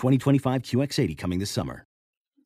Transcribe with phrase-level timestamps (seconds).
[0.00, 1.86] 2025 QX80 coming this summer.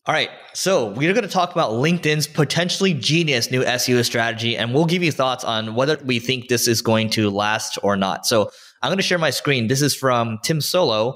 [0.06, 4.74] All right, so we're going to talk about LinkedIn's potentially genius new SEO strategy, and
[4.74, 8.26] we'll give you thoughts on whether we think this is going to last or not.
[8.26, 8.50] So
[8.82, 9.68] I'm going to share my screen.
[9.68, 11.14] This is from Tim Soulo,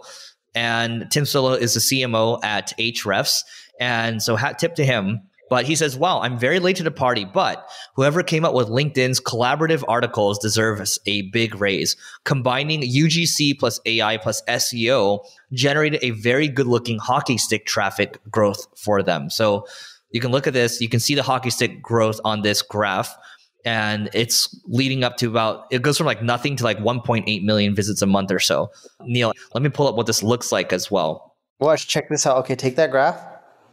[0.55, 3.42] and Tim Soulo is the CMO at Ahrefs.
[3.80, 5.20] And so hat tip to him.
[5.51, 8.69] But he says, wow, I'm very late to the party, but whoever came up with
[8.69, 11.97] LinkedIn's collaborative articles deserves a big raise.
[12.25, 18.67] Combining UGC plus AI plus SEO generated a very good looking hockey stick traffic growth
[18.77, 19.31] for them.
[19.31, 19.67] So
[20.11, 23.17] you can look at this, you can see the hockey stick growth on this graph.
[23.65, 27.75] And it's leading up to about, it goes from like nothing to like 1.8 million
[27.75, 28.70] visits a month or so.
[29.03, 31.37] Neil, let me pull up what this looks like as well.
[31.58, 32.37] Watch, check this out.
[32.39, 33.20] Okay, take that graph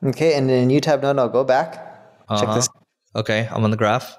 [0.06, 1.74] Okay, and then you tab no no go back.
[2.30, 2.56] Check uh-huh.
[2.56, 2.70] this.
[3.16, 4.16] Okay, I'm on the graph.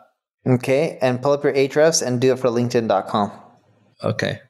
[0.47, 3.33] Okay, and pull up your Ahrefs and do it for LinkedIn.com.
[4.03, 4.41] Okay.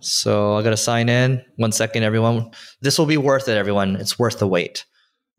[0.00, 1.42] So I gotta sign in.
[1.56, 2.50] One second, everyone.
[2.80, 3.96] This will be worth it, everyone.
[3.96, 4.84] It's worth the wait.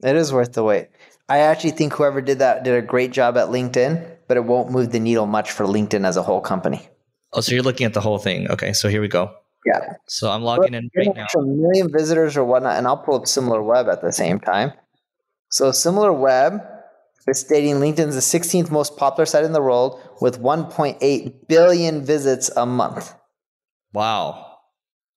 [0.03, 0.89] It is worth the wait.
[1.29, 4.71] I actually think whoever did that did a great job at LinkedIn, but it won't
[4.71, 6.87] move the needle much for LinkedIn as a whole company.
[7.33, 8.49] Oh, so you're looking at the whole thing.
[8.49, 9.35] Okay, so here we go.
[9.65, 9.93] Yeah.
[10.07, 11.25] So I'm logging in right now.
[11.35, 14.71] A million visitors or whatnot, and I'll pull up SimilarWeb at the same time.
[15.49, 16.65] So SimilarWeb
[17.27, 22.49] is stating LinkedIn's the 16th most popular site in the world with 1.8 billion visits
[22.55, 23.13] a month.
[23.93, 24.57] Wow.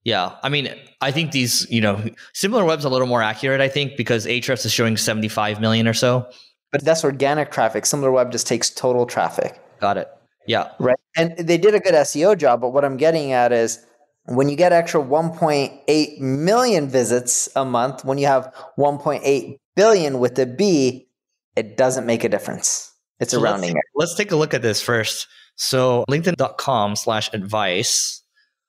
[0.04, 1.96] Yeah, I mean, I think these, you know,
[2.34, 6.26] SimilarWeb's a little more accurate, I think, because Ahrefs is showing 75 million or so.
[6.72, 7.84] But that's organic traffic.
[7.84, 9.60] SimilarWeb just takes total traffic.
[9.80, 10.08] Got it.
[10.46, 10.70] Yeah.
[10.78, 10.96] Right.
[11.16, 13.84] And they did a good SEO job, but what I'm getting at is
[14.28, 20.38] when you get extra 1.8 million visits a month, when you have 1.8 billion with
[20.38, 21.08] a B,
[21.56, 22.92] it doesn't make a difference.
[23.20, 25.26] It's so a rounding let's, let's take a look at this first.
[25.56, 28.22] So linkedin.com slash advice.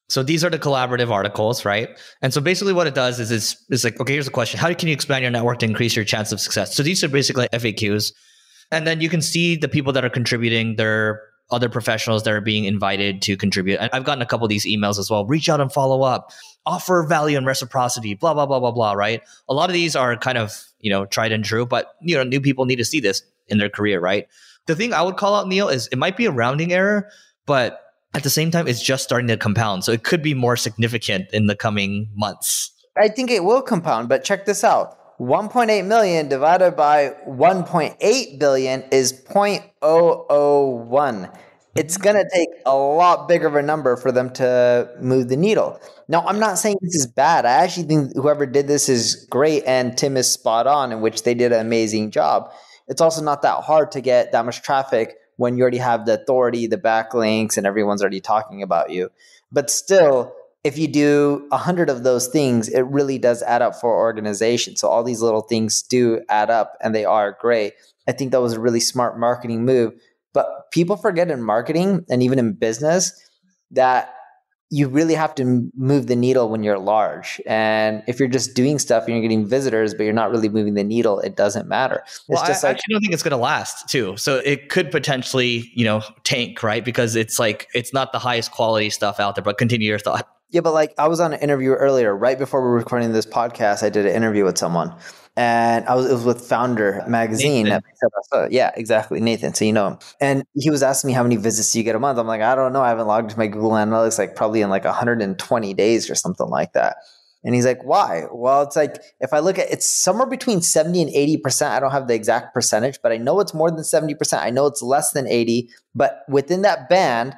[0.07, 1.89] So these are the collaborative articles, right?
[2.21, 4.59] And so basically what it does is it's, it's like, okay, here's a question.
[4.59, 6.75] How can you expand your network to increase your chance of success?
[6.75, 8.11] So these are basically FAQs.
[8.71, 11.21] And then you can see the people that are contributing, their
[11.51, 13.79] other professionals that are being invited to contribute.
[13.81, 15.25] I've gotten a couple of these emails as well.
[15.25, 16.31] Reach out and follow up,
[16.65, 19.21] offer value and reciprocity, blah, blah, blah, blah, blah, right?
[19.47, 22.23] A lot of these are kind of, you know, tried and true, but, you know,
[22.23, 24.27] new people need to see this in their career, right?
[24.67, 27.09] The thing I would call out, Neil, is it might be a rounding error,
[27.47, 27.81] but
[28.13, 29.83] at the same time, it's just starting to compound.
[29.83, 32.71] So it could be more significant in the coming months.
[32.97, 34.98] I think it will compound, but check this out.
[35.19, 41.37] 1.8 million divided by 1.8 billion is 0.001.
[41.75, 42.03] It's mm-hmm.
[42.03, 45.77] going to take a lot bigger of a number for them to move the needle.
[46.07, 47.45] Now, I'm not saying this is bad.
[47.45, 51.23] I actually think whoever did this is great and Tim is spot on, in which
[51.23, 52.53] they did an amazing job.
[52.87, 56.21] It's also not that hard to get that much traffic when you already have the
[56.21, 59.09] authority, the backlinks, and everyone's already talking about you.
[59.51, 60.33] But still,
[60.63, 64.75] if you do a hundred of those things, it really does add up for organization.
[64.75, 67.73] So all these little things do add up and they are great.
[68.07, 69.93] I think that was a really smart marketing move.
[70.33, 73.13] But people forget in marketing and even in business
[73.71, 74.13] that
[74.71, 77.41] you really have to move the needle when you're large.
[77.47, 80.75] And if you're just doing stuff and you're getting visitors, but you're not really moving
[80.75, 82.03] the needle, it doesn't matter.
[82.05, 84.15] It's well, just I like, actually don't think it's going to last too.
[84.17, 86.85] So it could potentially, you know, tank, right?
[86.85, 90.27] Because it's like, it's not the highest quality stuff out there, but continue your thought.
[90.51, 93.25] Yeah, but like I was on an interview earlier, right before we were recording this
[93.25, 93.83] podcast.
[93.83, 94.95] I did an interview with someone,
[95.37, 97.67] and I was it was with Founder Magazine.
[98.49, 99.53] Yeah, exactly, Nathan.
[99.53, 101.95] So you know him, and he was asking me how many visits do you get
[101.95, 102.17] a month.
[102.17, 102.81] I'm like, I don't know.
[102.81, 106.47] I haven't logged into my Google Analytics like probably in like 120 days or something
[106.47, 106.97] like that.
[107.43, 108.23] And he's like, why?
[108.31, 111.67] Well, it's like if I look at it's somewhere between 70 and 80%.
[111.67, 114.39] I don't have the exact percentage, but I know it's more than 70%.
[114.41, 117.35] I know it's less than 80, but within that band,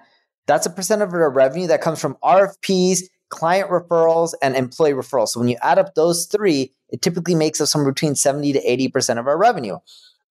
[0.47, 5.29] that's a percent of our revenue that comes from RFPs, client referrals, and employee referrals.
[5.29, 8.61] So when you add up those three, it typically makes up somewhere between 70 to
[8.61, 9.77] 80% of our revenue.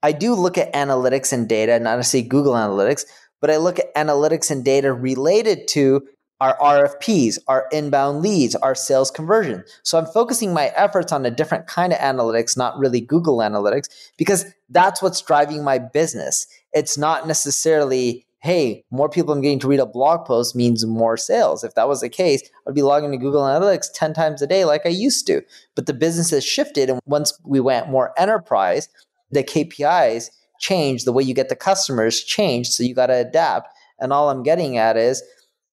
[0.03, 3.05] I do look at analytics and data, not necessarily Google Analytics,
[3.41, 6.07] but I look at analytics and data related to
[6.41, 9.63] our RFPs, our inbound leads, our sales conversion.
[9.83, 13.89] So I'm focusing my efforts on a different kind of analytics, not really Google Analytics,
[14.17, 16.47] because that's what's driving my business.
[16.73, 21.17] It's not necessarily, hey, more people I'm getting to read a blog post means more
[21.17, 21.63] sales.
[21.63, 24.65] If that was the case, I'd be logging to Google Analytics 10 times a day
[24.65, 25.43] like I used to.
[25.75, 26.89] But the business has shifted.
[26.89, 28.89] And once we went more enterprise,
[29.31, 32.73] the KPIs changed, the way you get the customers changed.
[32.73, 33.69] So you got to adapt.
[33.99, 35.23] And all I'm getting at is,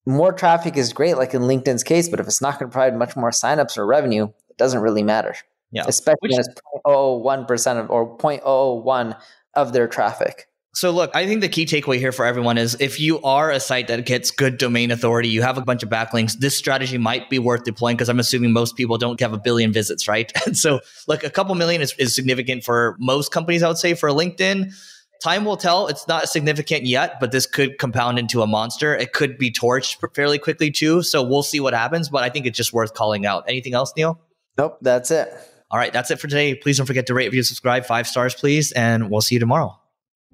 [0.06, 2.98] more traffic is great, like in LinkedIn's case, but if it's not going to provide
[2.98, 5.36] much more signups or revenue, it doesn't really matter.
[5.72, 5.84] Yeah.
[5.86, 6.48] Especially Which, it's
[6.86, 9.20] 0.01% of, or 0.001
[9.54, 10.48] of their traffic.
[10.78, 13.60] So, look, I think the key takeaway here for everyone is if you are a
[13.60, 17.32] site that gets good domain authority, you have a bunch of backlinks, this strategy might
[17.32, 20.32] be worth deploying because I'm assuming most people don't have a billion visits, right?
[20.46, 23.96] And so, look, a couple million is, is significant for most companies, I would say.
[23.96, 24.72] For LinkedIn,
[25.20, 25.88] time will tell.
[25.88, 28.96] It's not significant yet, but this could compound into a monster.
[28.96, 31.02] It could be torched fairly quickly too.
[31.02, 32.08] So we'll see what happens.
[32.08, 33.46] But I think it's just worth calling out.
[33.48, 34.22] Anything else, Neil?
[34.60, 35.34] Nope, that's it.
[35.72, 36.54] All right, that's it for today.
[36.54, 39.76] Please don't forget to rate, review, subscribe, five stars, please, and we'll see you tomorrow.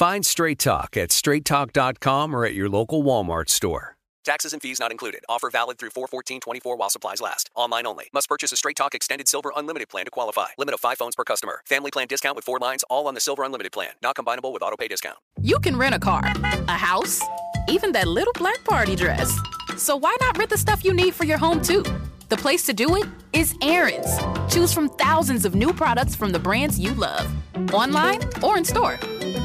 [0.00, 3.98] Find Straight Talk at straighttalk.com or at your local Walmart store.
[4.24, 5.20] Taxes and fees not included.
[5.28, 7.50] Offer valid through 41424 while supplies last.
[7.54, 8.06] Online only.
[8.14, 10.46] Must purchase a Straight Talk Extended Silver Unlimited plan to qualify.
[10.56, 11.60] Limit of 5 phones per customer.
[11.66, 13.90] Family plan discount with 4 lines all on the Silver Unlimited plan.
[14.02, 15.18] Not combinable with auto pay discount.
[15.42, 17.20] You can rent a car, a house,
[17.68, 19.38] even that little black party dress.
[19.76, 21.84] So why not rent the stuff you need for your home too?
[22.30, 23.04] The place to do it
[23.34, 24.18] is Aaron's.
[24.50, 27.30] Choose from thousands of new products from the brands you love,
[27.74, 28.98] online or in store.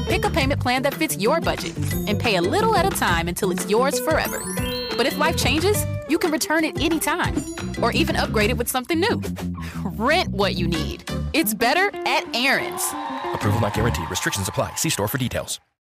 [0.06, 1.76] Pick a payment plan that fits your budget
[2.08, 4.40] and pay a little at a time until it's yours forever.
[4.96, 7.34] But if life changes, you can return it anytime
[7.82, 9.22] or even upgrade it with something new.
[9.84, 11.04] Rent what you need.
[11.32, 12.82] It's better at Aaron's.
[13.34, 14.08] Approval not guaranteed.
[14.08, 14.74] Restrictions apply.
[14.76, 15.60] See store for details.